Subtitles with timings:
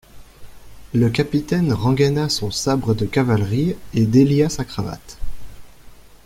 [0.95, 5.19] Le capitaine rengaina son sabre de cavalerie, et délia sa cravate.